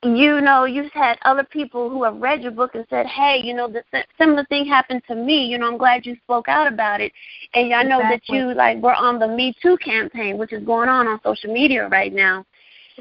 [0.04, 3.54] you know, you've had other people who have read your book and said, "Hey, you
[3.54, 3.84] know, the
[4.18, 5.46] similar thing happened to me.
[5.46, 7.14] You know, I'm glad you spoke out about it."
[7.54, 8.40] And I know exactly.
[8.40, 11.54] that you like were on the Me Too campaign, which is going on on social
[11.54, 12.46] media right now.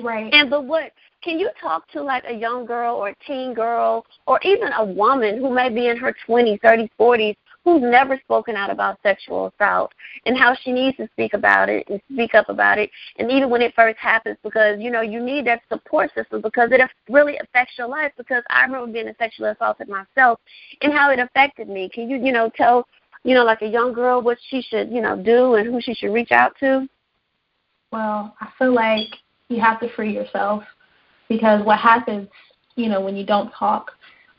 [0.01, 0.33] Right.
[0.33, 4.05] And but what can you talk to like a young girl or a teen girl
[4.27, 8.57] or even a woman who may be in her 20s, 30s, 40s who's never spoken
[8.57, 9.93] out about sexual assault
[10.27, 13.51] and how she needs to speak about it and speak up about it and even
[13.51, 17.37] when it first happens because you know you need that support system because it really
[17.39, 20.41] affects your life because I remember being sexually assaulted myself
[20.83, 21.89] and how it affected me.
[21.89, 22.87] Can you you know tell
[23.25, 25.95] you know like a young girl what she should you know do and who she
[25.95, 26.89] should reach out to?
[27.93, 29.09] Well, I feel like
[29.49, 30.63] you have to free yourself
[31.29, 32.29] because what happens,
[32.77, 33.91] you know, when you don't talk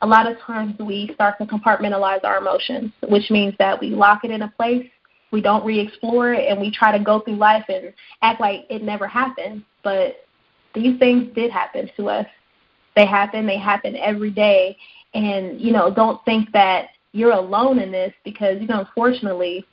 [0.02, 4.24] a lot of times we start to compartmentalize our emotions, which means that we lock
[4.24, 4.86] it in a place,
[5.30, 8.66] we don't re explore it, and we try to go through life and act like
[8.68, 9.64] it never happened.
[9.82, 10.26] But
[10.74, 12.26] these things did happen to us.
[12.96, 14.76] They happen, they happen every day.
[15.14, 19.64] And, you know, don't think that you're alone in this because, you know, unfortunately,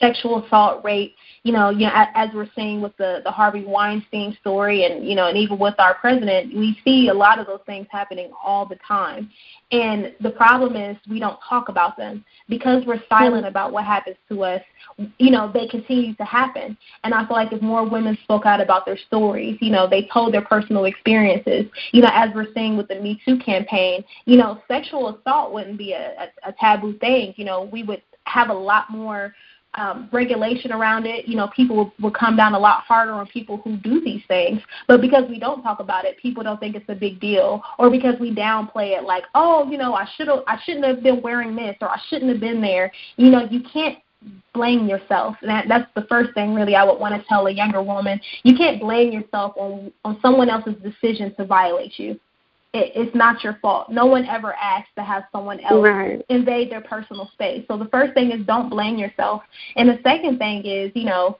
[0.00, 4.34] sexual assault rates you know, you know, as we're seeing with the the Harvey Weinstein
[4.40, 7.60] story, and you know, and even with our president, we see a lot of those
[7.66, 9.30] things happening all the time.
[9.70, 14.16] And the problem is we don't talk about them because we're silent about what happens
[14.30, 14.62] to us.
[15.18, 16.78] You know, they continue to happen.
[17.02, 20.08] And I feel like if more women spoke out about their stories, you know, they
[20.10, 21.66] told their personal experiences.
[21.92, 25.76] You know, as we're seeing with the Me Too campaign, you know, sexual assault wouldn't
[25.76, 27.34] be a, a, a taboo thing.
[27.36, 29.34] You know, we would have a lot more
[29.76, 33.26] um, regulation around it, you know, people will, will come down a lot harder on
[33.26, 34.60] people who do these things.
[34.86, 37.90] But because we don't talk about it, people don't think it's a big deal, or
[37.90, 41.22] because we downplay it, like, oh, you know, I should have, I shouldn't have been
[41.22, 42.92] wearing this, or I shouldn't have been there.
[43.16, 43.98] You know, you can't
[44.52, 45.36] blame yourself.
[45.42, 48.20] And that, that's the first thing, really, I would want to tell a younger woman.
[48.42, 52.18] You can't blame yourself on on someone else's decision to violate you
[52.74, 53.88] it, it's not your fault.
[53.88, 56.24] No one ever asks to have someone else right.
[56.28, 57.64] invade their personal space.
[57.68, 59.42] So the first thing is don't blame yourself,
[59.76, 61.38] and the second thing is you know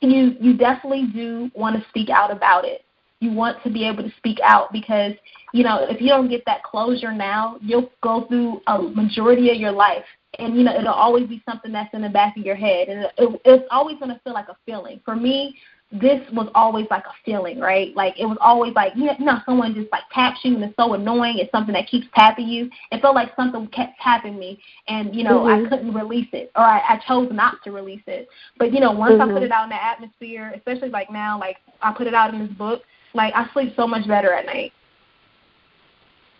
[0.00, 2.84] you you definitely do want to speak out about it.
[3.18, 5.12] You want to be able to speak out because
[5.52, 9.56] you know if you don't get that closure now, you'll go through a majority of
[9.56, 10.04] your life
[10.38, 13.00] and you know it'll always be something that's in the back of your head and
[13.18, 15.54] it, it's always going to feel like a feeling for me
[15.92, 17.94] this was always like a feeling, right?
[17.94, 20.94] Like it was always like you know, someone just like taps you and it's so
[20.94, 21.38] annoying.
[21.38, 22.70] It's something that keeps tapping you.
[22.90, 25.66] It felt like something kept tapping me, and you know mm-hmm.
[25.66, 28.26] I couldn't release it, or I, I chose not to release it.
[28.58, 29.30] But you know once mm-hmm.
[29.30, 32.32] I put it out in the atmosphere, especially like now, like I put it out
[32.32, 34.72] in this book, like I sleep so much better at night.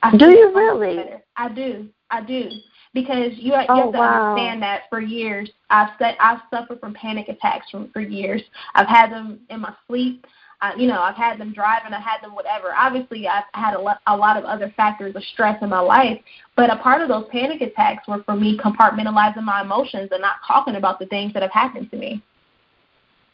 [0.02, 1.04] I do you really?
[1.36, 1.88] I do.
[2.10, 2.48] I do
[2.94, 4.32] because you, you oh, have to wow.
[4.32, 8.42] understand that for years I've said I've suffered from panic attacks from for years.
[8.74, 10.26] I've had them in my sleep.
[10.60, 12.72] I, you know, I've had them driving, I've had them whatever.
[12.72, 16.20] Obviously, I've had a, lo- a lot of other factors of stress in my life,
[16.54, 20.36] but a part of those panic attacks were for me compartmentalizing my emotions and not
[20.46, 22.22] talking about the things that have happened to me.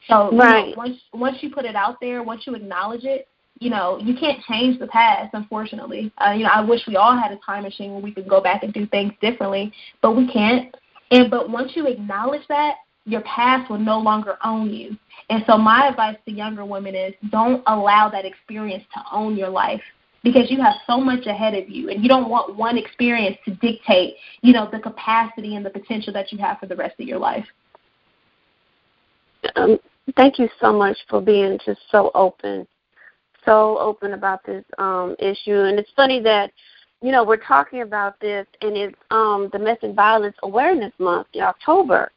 [0.09, 0.69] So right.
[0.69, 3.29] you know, once once you put it out there, once you acknowledge it,
[3.61, 6.13] you know, you can't change the past, unfortunately.
[6.25, 8.41] Uh, you know, I wish we all had a time machine where we could go
[8.41, 10.75] back and do things differently, but we can't.
[11.11, 14.97] And but once you acknowledge that, your past will no longer own you.
[15.31, 19.49] And so my advice to younger women is don't allow that experience to own your
[19.49, 19.83] life
[20.23, 23.55] because you have so much ahead of you and you don't want one experience to
[23.57, 27.09] dictate, you know, the capacity and the potential that you have for the rest of
[27.09, 27.47] your life.
[29.57, 29.79] Um,
[30.17, 32.67] thank you so much for being just so open
[33.45, 36.53] so open about this um, issue, and it's funny that
[37.03, 42.11] you know we're talking about this, and it's um, Domestic Violence Awareness Month in October.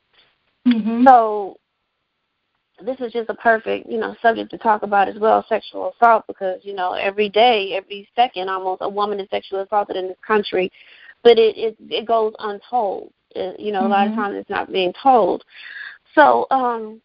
[0.68, 1.06] Mm-hmm.
[1.08, 1.58] So
[2.84, 6.26] this is just a perfect you know subject to talk about as well, sexual assault,
[6.28, 10.18] because you know every day, every second, almost a woman is sexually assaulted in this
[10.26, 10.72] country,
[11.24, 13.12] but it it, it goes untold.
[13.36, 13.88] It, you know, mm-hmm.
[13.88, 14.22] a lot of mm-hmm.
[14.22, 15.44] times it's not being told.
[16.16, 17.02] So, um,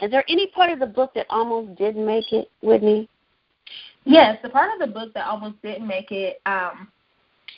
[0.00, 3.08] is there any part of the book that almost didn't make it, Whitney?
[4.06, 6.88] Yes, the part of the book that almost didn't make it, um,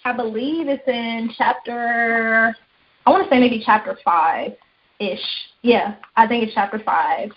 [0.04, 2.56] I believe it's in chapter,
[3.04, 4.52] I want to say maybe chapter five
[4.98, 5.20] ish.
[5.62, 7.30] Yeah, I think it's chapter five.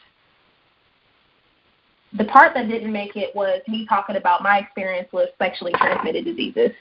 [2.17, 6.25] the part that didn't make it was me talking about my experience with sexually transmitted
[6.25, 6.71] diseases.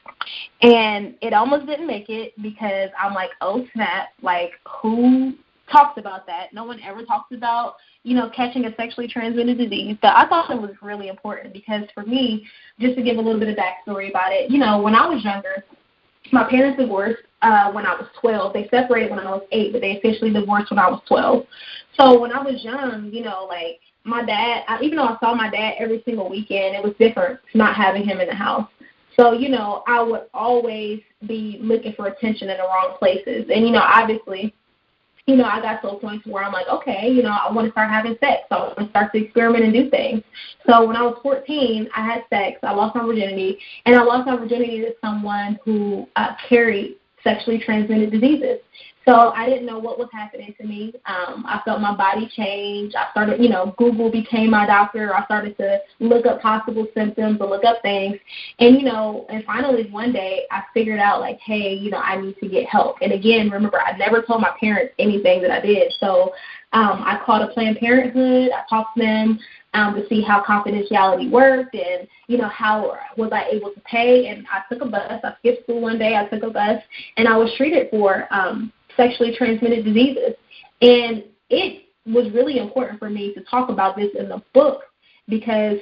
[0.63, 5.35] And it almost didn't make it because I'm like, oh snap, like who
[5.71, 6.53] talks about that?
[6.53, 9.97] No one ever talks about, you know, catching a sexually transmitted disease.
[10.03, 12.47] But I thought it was really important because for me,
[12.79, 15.25] just to give a little bit of backstory about it, you know, when I was
[15.25, 15.65] younger,
[16.33, 18.53] my parents divorced uh, when I was 12.
[18.53, 21.47] They separated when I was 8, but they officially divorced when I was 12.
[21.99, 25.35] So when I was young, you know, like my dad, I, even though I saw
[25.35, 28.69] my dad every single weekend, it was different not having him in the house.
[29.19, 33.51] So, you know, I would always be looking for attention in the wrong places.
[33.53, 34.55] And, you know, obviously,
[35.31, 37.67] you know, I got to a point where I'm like, okay, you know, I want
[37.69, 38.43] to start having sex.
[38.49, 40.23] So I want to start to experiment and do things.
[40.69, 42.59] So when I was 14, I had sex.
[42.63, 47.61] I lost my virginity, and I lost my virginity to someone who uh, carried sexually
[47.61, 48.59] transmitted diseases.
[49.11, 50.95] So I didn't know what was happening to me.
[51.05, 52.95] Um, I felt my body change.
[52.95, 55.13] I started, you know, Google became my doctor.
[55.13, 58.17] I started to look up possible symptoms and look up things.
[58.61, 62.21] And, you know, and finally one day I figured out like, hey, you know, I
[62.21, 62.99] need to get help.
[63.03, 65.93] And again, remember, I never told my parents anything that I did.
[65.99, 66.33] So
[66.73, 68.53] um, I called a Planned Parenthood.
[68.53, 69.41] I talked to them
[69.75, 74.29] um, to see how confidentiality worked and, you know, how was I able to pay.
[74.29, 75.21] And I took a bus.
[75.25, 76.15] I skipped school one day.
[76.15, 76.81] I took a bus
[77.17, 80.35] and I was treated for um, sexually transmitted diseases.
[80.83, 84.83] And it was really important for me to talk about this in the book
[85.29, 85.79] because,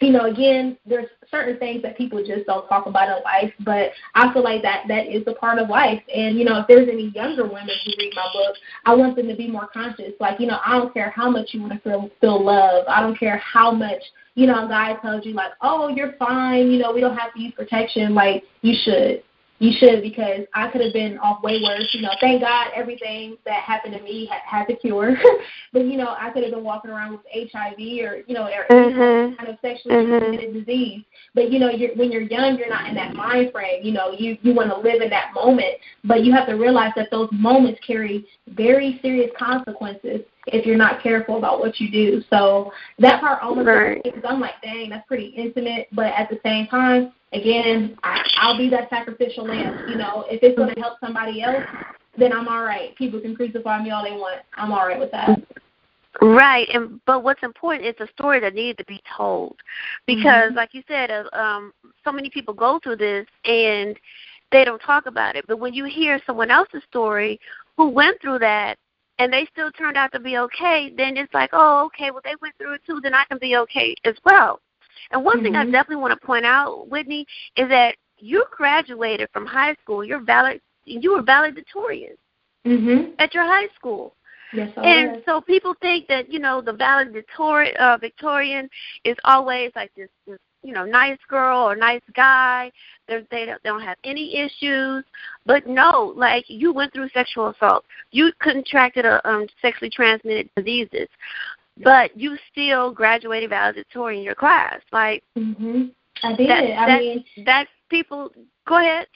[0.00, 3.90] you know, again, there's certain things that people just don't talk about in life, but
[4.14, 6.02] I feel like that that is a part of life.
[6.14, 9.28] And, you know, if there's any younger women who read my book, I want them
[9.28, 10.12] to be more conscious.
[10.20, 12.84] Like, you know, I don't care how much you want to feel feel love.
[12.88, 14.02] I don't care how much,
[14.34, 17.32] you know, a guy tells you like, Oh, you're fine, you know, we don't have
[17.34, 19.22] to use protection, like you should
[19.60, 21.86] you should because I could have been off way worse.
[21.92, 25.14] You know, thank God everything that happened to me had, had the cure.
[25.72, 28.64] but you know, I could have been walking around with HIV or you know, or
[28.70, 29.36] mm-hmm.
[29.36, 30.18] kind of sexually mm-hmm.
[30.18, 31.02] transmitted disease.
[31.34, 33.84] But you know, you're, when you're young, you're not in that mind frame.
[33.84, 36.92] You know, you you want to live in that moment, but you have to realize
[36.96, 42.22] that those moments carry very serious consequences if you're not careful about what you do.
[42.30, 44.02] So that part almost right.
[44.02, 45.88] because I'm like, dang, that's pretty intimate.
[45.92, 49.88] But at the same time, again, I, I'll be that sacrificial lamb.
[49.88, 51.64] You know, if it's going to help somebody else,
[52.18, 52.94] then I'm all right.
[52.96, 54.42] People can crucify me all they want.
[54.54, 55.40] I'm all right with that.
[56.20, 59.56] Right, and but what's important is a story that needs to be told,
[60.06, 60.56] because mm-hmm.
[60.56, 61.72] like you said, uh, um,
[62.04, 63.96] so many people go through this and
[64.50, 65.44] they don't talk about it.
[65.46, 67.38] But when you hear someone else's story
[67.76, 68.76] who went through that
[69.20, 72.34] and they still turned out to be okay, then it's like, oh, okay, well they
[72.42, 74.60] went through it too, then I can be okay as well.
[75.10, 75.44] And one mm-hmm.
[75.44, 75.72] thing I mm-hmm.
[75.72, 80.04] definitely want to point out, Whitney, is that you graduated from high school.
[80.04, 80.60] You're valid.
[80.84, 82.16] You were valedictorian
[82.66, 83.12] mm-hmm.
[83.18, 84.14] at your high school.
[84.52, 85.22] Yes, I and was.
[85.26, 88.68] so people think that you know the valedictorian uh, Victorian
[89.04, 92.70] is always like this, this you know nice girl or nice guy.
[93.06, 95.04] They're, they don't, they don't have any issues.
[95.46, 97.84] But no, like you went through sexual assault.
[98.10, 101.08] You contracted a um, sexually transmitted diseases
[101.82, 104.80] but you still graduated valedictorian in your class.
[104.92, 105.86] Like, hmm
[106.22, 106.50] I did.
[106.50, 108.30] That, I that, mean, that people.
[108.66, 109.06] Go ahead.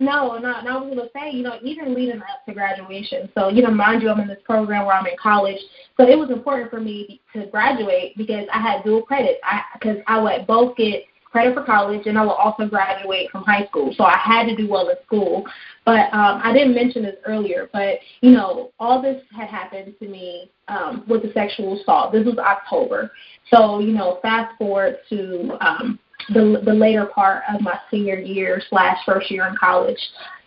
[0.00, 0.78] No, no, no.
[0.78, 3.30] I was gonna say, you know, even leading up to graduation.
[3.38, 5.60] So, you know, mind you, I'm in this program where I'm in college,
[5.96, 9.38] so it was important for me to graduate because I had dual credits.
[9.44, 13.42] I because I would both get credit for college, and I will also graduate from
[13.42, 13.92] high school.
[13.96, 15.44] So I had to do well in school.
[15.84, 20.08] But um, I didn't mention this earlier, but you know, all this had happened to
[20.08, 22.12] me um, with the sexual assault.
[22.12, 23.10] This was October.
[23.52, 28.62] So you know, fast forward to um, the the later part of my senior year
[28.68, 29.98] slash first year in college.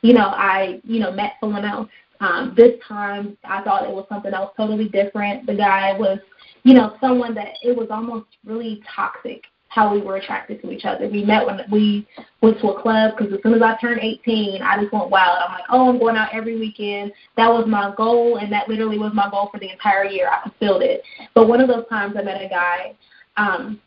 [0.04, 1.90] You know, I you know met someone else.
[2.22, 5.48] Um, this time, I thought it was something else totally different.
[5.48, 6.20] The guy was,
[6.64, 9.44] you know, someone that it was almost really toxic
[9.76, 11.10] how we were attracted to each other.
[11.10, 12.08] We met when we
[12.42, 15.38] went to a club because as soon as I turned 18, I just went wild.
[15.46, 17.12] I'm like, oh, I'm going out every weekend.
[17.36, 20.30] That was my goal, and that literally was my goal for the entire year.
[20.30, 21.04] I fulfilled it.
[21.34, 22.96] But one of those times I met a guy.
[23.36, 23.82] Um,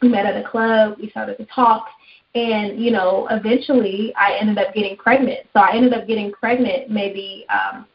[0.00, 0.98] we met at a club.
[1.00, 1.88] We started to talk.
[2.36, 5.40] And, you know, eventually I ended up getting pregnant.
[5.52, 7.86] So I ended up getting pregnant maybe um,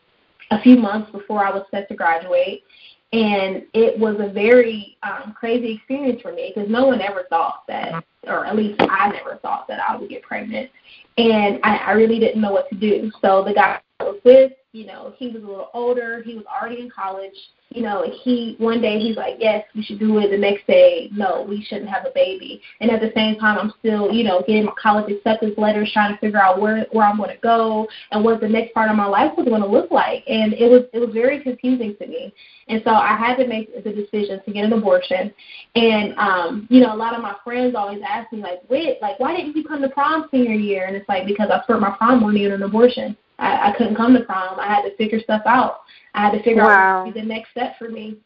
[0.51, 2.63] a few months before I was set to graduate
[3.11, 7.63] and it was a very um, crazy experience for me because no one ever thought
[7.67, 10.69] that, or at least I never thought that I would get pregnant,
[11.17, 13.11] and I, I really didn't know what to do.
[13.21, 16.21] So the guy I was with, you know, he was a little older.
[16.23, 17.33] He was already in college.
[17.69, 20.29] You know, he one day he's like, yes, we should do it.
[20.29, 22.61] The next day, no, we shouldn't have a baby.
[22.79, 26.13] And at the same time, I'm still, you know, getting my college acceptance letters, trying
[26.13, 28.95] to figure out where where I'm going to go and what the next part of
[28.95, 30.23] my life was going to look like.
[30.27, 32.33] And it was it was very confusing to me.
[32.67, 35.33] And so I had to make the decision to get an abortion.
[35.75, 39.19] And um, you know, a lot of my friends always ask me like, wait, like
[39.19, 40.85] why didn't you come to prom senior year?
[40.85, 43.17] And it's like because I spent my prom money on an abortion.
[43.39, 44.59] I, I couldn't come to prom.
[44.59, 45.81] I had to figure stuff out.
[46.13, 46.69] I had to figure wow.
[46.69, 48.17] out what would be the next step for me.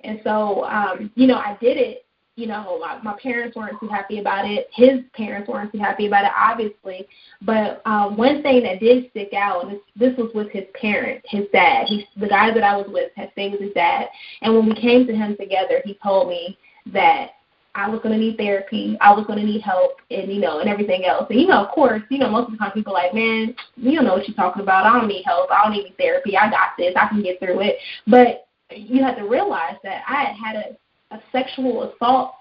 [0.00, 2.02] And so, um, you know, I did it.
[2.36, 4.68] You know, my, my parents weren't too happy about it.
[4.74, 7.08] His parents weren't too happy about it, obviously.
[7.40, 11.22] But um, one thing that did stick out, and this, this was with his parent,
[11.24, 11.86] his dad.
[11.88, 14.08] He, the guy that I was with had stayed with his dad.
[14.42, 16.58] And when we came to him together, he told me
[16.92, 17.35] that
[17.76, 18.96] I was going to need therapy.
[19.02, 21.26] I was going to need help, and you know, and everything else.
[21.28, 23.54] And you know, of course, you know, most of the time people are like, man,
[23.76, 24.86] you don't know what you're talking about.
[24.86, 25.50] I don't need help.
[25.50, 26.38] I don't need therapy.
[26.38, 26.94] I got this.
[26.96, 27.76] I can get through it.
[28.06, 32.32] But you have to realize that I had had a, a sexual assault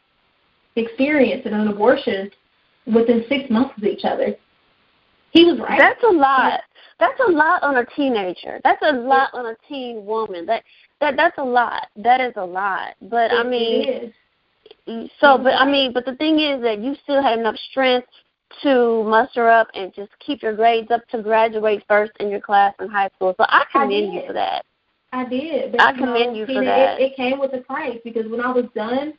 [0.78, 2.32] experience and an abortion
[2.88, 4.36] within six months of each other.
[5.32, 5.78] He was right.
[5.78, 6.62] That's a lot.
[6.98, 8.62] That's a lot on a teenager.
[8.64, 10.46] That's a lot on a teen woman.
[10.46, 10.64] That
[11.02, 11.88] that that's a lot.
[11.98, 12.96] That is a lot.
[13.02, 14.14] But it, I mean.
[15.20, 18.08] So, but I mean, but the thing is that you still had enough strength
[18.62, 22.74] to muster up and just keep your grades up to graduate first in your class
[22.80, 23.34] in high school.
[23.38, 24.66] So I commend I you for that.
[25.12, 25.72] I did.
[25.72, 27.00] But, I commend you, know, you for it, that.
[27.00, 29.14] It, it came with a price because when I was done,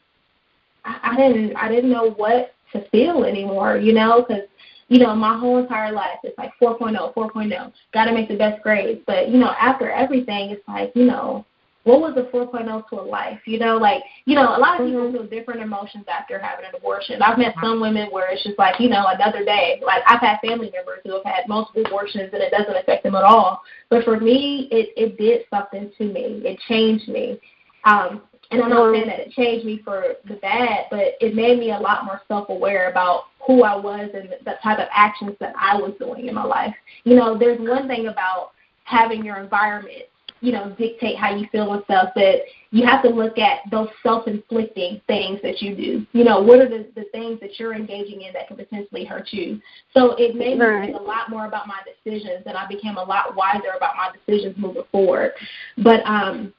[0.84, 3.78] I, I didn't I didn't know what to feel anymore.
[3.78, 4.44] You know, because
[4.88, 7.72] you know my whole entire life it's like 4.0, 4.0.
[7.92, 9.00] Got to make the best grades.
[9.06, 11.44] But you know, after everything, it's like you know
[11.86, 13.38] what was the 4.0 to a life?
[13.44, 15.18] You know, like, you know, a lot of people mm-hmm.
[15.18, 17.22] feel different emotions after having an abortion.
[17.22, 19.80] I've met some women where it's just like, you know, another day.
[19.86, 23.14] Like, I've had family members who have had multiple abortions and it doesn't affect them
[23.14, 23.62] at all.
[23.88, 26.42] But for me, it, it did something to me.
[26.44, 27.38] It changed me.
[27.84, 31.60] Um, and I'm not saying that it changed me for the bad, but it made
[31.60, 35.36] me a lot more self aware about who I was and the type of actions
[35.38, 36.74] that I was doing in my life.
[37.04, 38.50] You know, there's one thing about
[38.82, 40.06] having your environment
[40.40, 43.88] you know, dictate how you feel and stuff, but you have to look at those
[44.02, 46.06] self-inflicting things that you do.
[46.12, 49.28] You know, what are the, the things that you're engaging in that can potentially hurt
[49.32, 49.60] you?
[49.94, 53.04] So it made me think a lot more about my decisions, and I became a
[53.04, 55.32] lot wiser about my decisions moving forward.
[55.78, 56.52] But um,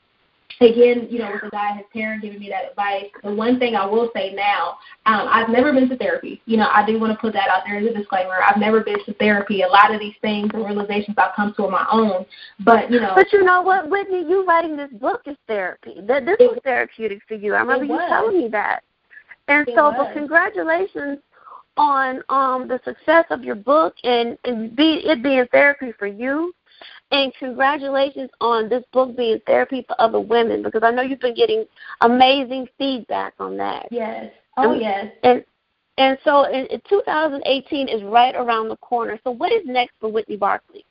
[0.61, 3.75] again, you know, with the guy, his parent giving me that advice, the one thing
[3.75, 6.41] I will say now, um, I've never been to therapy.
[6.45, 8.35] You know, I do want to put that out there as a disclaimer.
[8.43, 9.61] I've never been to therapy.
[9.61, 12.25] A lot of these things and realizations I've come to on my own.
[12.63, 13.13] But, you know.
[13.15, 15.95] But you know what, Whitney, you writing this book is therapy.
[16.03, 17.53] That This was therapeutic for you.
[17.53, 18.83] I remember you telling me that.
[19.47, 19.95] And it so, was.
[19.97, 21.19] but congratulations
[21.77, 26.51] on um the success of your book and, and be it being therapy for you
[27.11, 31.35] and congratulations on this book being therapy for other women because I know you've been
[31.35, 31.65] getting
[32.01, 33.87] amazing feedback on that.
[33.91, 34.31] Yes.
[34.57, 35.05] Oh, and, yes.
[35.23, 35.43] And
[35.97, 39.19] and so in, in 2018 is right around the corner.
[39.23, 40.85] So what is next for Whitney Barkley?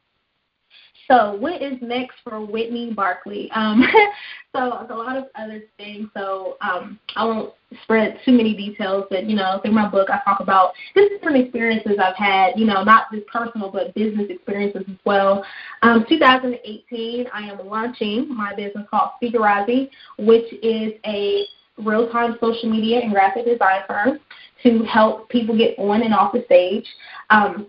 [1.09, 3.50] So what is next for Whitney Barkley?
[3.52, 3.84] Um,
[4.54, 6.09] so a lot of other things.
[6.16, 7.52] So um, I won't
[7.82, 11.98] spread too many details, but you know, through my book, I talk about different experiences
[12.02, 12.52] I've had.
[12.57, 15.44] You know, not just personal, but business experiences as well.
[15.82, 19.88] Um, 2018, I am launching my business called Speakerize,
[20.18, 21.44] which is a
[21.78, 24.18] real-time social media and graphic design firm
[24.62, 26.86] to help people get on and off the stage.
[27.30, 27.66] Um,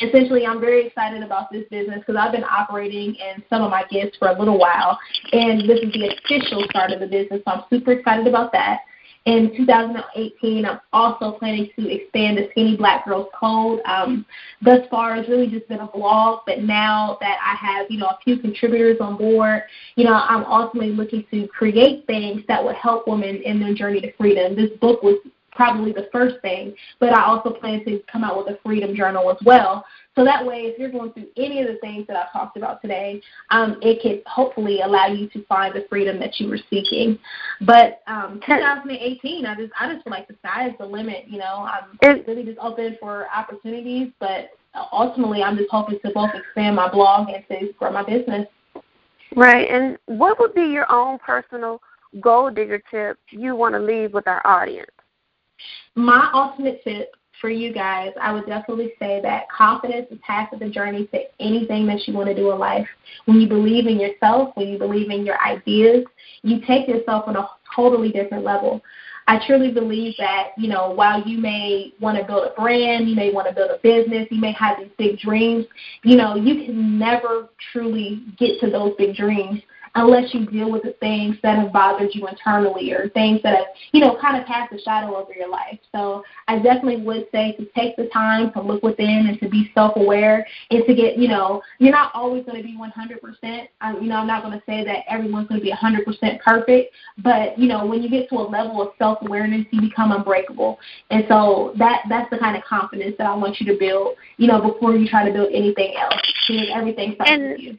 [0.00, 3.84] essentially I'm very excited about this business because I've been operating in some of my
[3.90, 4.98] gifts for a little while,
[5.32, 7.42] and this is the official start of the business.
[7.44, 8.80] So I'm super excited about that.
[9.24, 13.80] In 2018, I'm also planning to expand the Skinny Black Girls Code.
[13.84, 14.24] Um,
[14.62, 18.06] thus far, it's really just been a blog, but now that I have, you know,
[18.06, 19.64] a few contributors on board,
[19.96, 24.00] you know, I'm ultimately looking to create things that would help women in their journey
[24.00, 24.56] to freedom.
[24.56, 25.18] This book was
[25.58, 29.28] probably the first thing, but I also plan to come out with a freedom journal
[29.28, 29.84] as well.
[30.14, 32.80] So that way, if you're going through any of the things that I've talked about
[32.80, 37.18] today, um, it can hopefully allow you to find the freedom that you were seeking.
[37.62, 41.24] But um, 2018, I just I just feel like the sky is the limit.
[41.26, 44.50] You know, I'm really just open for opportunities, but
[44.92, 48.46] ultimately, I'm just hoping to both expand my blog and to grow my business.
[49.34, 49.68] Right.
[49.68, 51.80] And what would be your own personal
[52.20, 54.90] gold digger tip you want to leave with our audience?
[55.94, 60.58] My ultimate tip for you guys, I would definitely say that confidence is half of
[60.60, 62.86] the journey to anything that you want to do in life.
[63.26, 66.04] When you believe in yourself, when you believe in your ideas,
[66.42, 68.82] you take yourself on a totally different level.
[69.28, 73.14] I truly believe that, you know, while you may want to build a brand, you
[73.14, 75.66] may want to build a business, you may have these big dreams,
[76.02, 79.60] you know, you can never truly get to those big dreams
[79.98, 83.66] unless you deal with the things that have bothered you internally or things that have,
[83.92, 85.78] you know, kind of cast a shadow over your life.
[85.92, 89.70] So I definitely would say to take the time to look within and to be
[89.74, 93.68] self aware and to get, you know, you're not always going to be 100%.
[93.80, 96.94] I, you know, I'm not going to say that everyone's going to be 100% perfect,
[97.18, 100.78] but, you know, when you get to a level of self awareness, you become unbreakable.
[101.10, 104.46] And so that that's the kind of confidence that I want you to build, you
[104.46, 106.20] know, before you try to build anything else.
[106.48, 107.78] Because everything starts and, with you.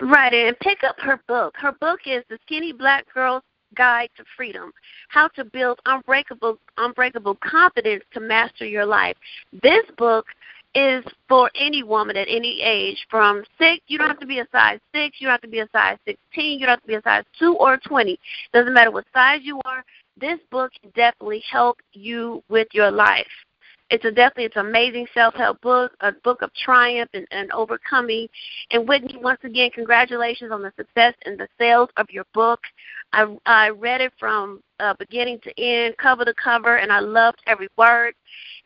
[0.00, 1.54] Right, and pick up her book.
[1.56, 3.42] Her book is The Skinny Black Girl's
[3.76, 4.72] Guide to Freedom:
[5.08, 9.16] How to Build Unbreakable Unbreakable Confidence to Master Your Life.
[9.62, 10.26] This book
[10.74, 14.46] is for any woman at any age from six you don't have to be a
[14.50, 16.94] size six you don't have to be a size sixteen you don't have to be
[16.94, 18.18] a size two or twenty
[18.52, 19.84] doesn't matter what size you are
[20.20, 23.26] this book can definitely help you with your life
[23.90, 27.52] it's a definitely it's an amazing self help book, a book of triumph and, and
[27.52, 28.28] overcoming.
[28.70, 32.60] And Whitney, once again, congratulations on the success and the sales of your book.
[33.12, 37.42] I I read it from uh, beginning to end, cover to cover, and I loved
[37.46, 38.14] every word.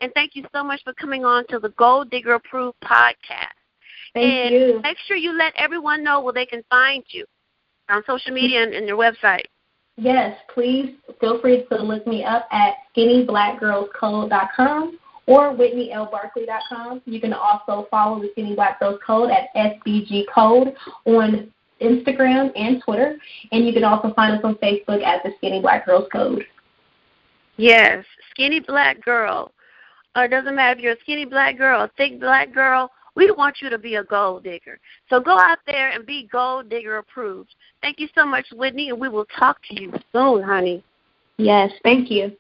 [0.01, 3.57] And thank you so much for coming on to the Gold Digger Approved podcast.
[4.15, 4.81] Thank and you.
[4.83, 7.27] Make sure you let everyone know where they can find you
[7.89, 9.43] on social media and, and your website.
[9.97, 14.99] Yes, please feel free to look me up at skinnyblackgirlscode.com
[15.29, 17.03] or WhitneyLBarkley.com.
[17.05, 20.75] You can also follow the Skinny Black Girls Code at SBG Code
[21.05, 23.17] on Instagram and Twitter.
[23.53, 26.45] And you can also find us on Facebook at the Skinny Black Girls Code.
[27.59, 29.53] Yes, Skinny Black Girl.
[30.17, 33.31] Or it doesn't matter if you're a skinny black girl, a thick black girl, we
[33.31, 34.81] want you to be a gold digger.
[35.11, 37.55] So go out there and be gold digger approved.
[37.83, 40.83] Thank you so much, Whitney, and we will talk to you soon, honey.
[41.37, 42.33] Yes, thank you.